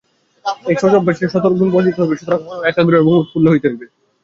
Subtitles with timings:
[0.65, 3.85] এই শৌচ-অভ্যাসের দ্বারা সত্ত্বগুণ বর্ধিত হইবে, সুতরাং মনও একাগ্র ও প্রফুল্ল হইবে।